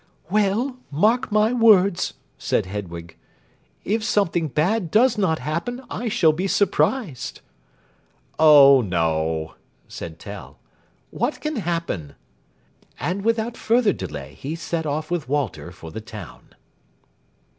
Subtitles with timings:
[0.31, 3.15] "Well, mark my words," said Hedwig,
[3.85, 7.41] "if something bad does not happen I shall be surprised."
[8.39, 9.53] "Oh no,"
[9.87, 10.57] said Tell.
[11.11, 12.15] "What can happen?"
[12.99, 16.55] And without further delay he set off with Walter for the town.